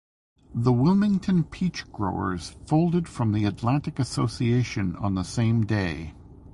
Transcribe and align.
The 0.55 0.73
Wilmington 0.73 1.43
Peach 1.43 1.85
Growers 1.93 2.55
folded 2.65 3.07
from 3.07 3.33
the 3.33 3.45
Atlantic 3.45 3.99
Association 3.99 4.95
on 4.95 5.13
the 5.13 5.21
same 5.21 5.63
day. 5.63 6.15